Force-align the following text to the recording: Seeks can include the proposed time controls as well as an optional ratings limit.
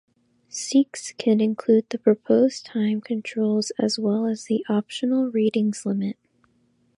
Seeks 0.49 1.11
can 1.11 1.39
include 1.39 1.87
the 1.91 1.99
proposed 1.99 2.65
time 2.65 3.01
controls 3.01 3.71
as 3.77 3.99
well 3.99 4.25
as 4.25 4.47
an 4.49 4.63
optional 4.67 5.29
ratings 5.29 5.85
limit. 5.85 6.17